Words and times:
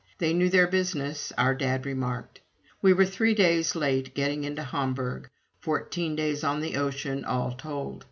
"They 0.17 0.33
knew 0.33 0.49
their 0.49 0.65
business," 0.65 1.31
our 1.37 1.53
dad 1.53 1.85
remarked. 1.85 2.39
We 2.81 2.91
were 2.91 3.05
three 3.05 3.35
days 3.35 3.75
late 3.75 4.15
getting 4.15 4.43
into 4.45 4.63
Hamburg 4.63 5.29
fourteen 5.59 6.15
days 6.15 6.43
on 6.43 6.59
the 6.61 6.75
ocean, 6.75 7.23
all 7.23 7.51
told. 7.51 7.99